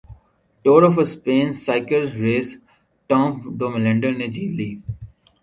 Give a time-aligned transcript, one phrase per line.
[0.65, 2.47] tour of Spain cycle race
[3.09, 4.69] Tom Dumoulin نے جیت لی